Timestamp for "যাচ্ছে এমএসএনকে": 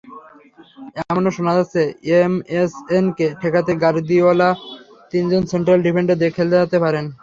1.57-3.25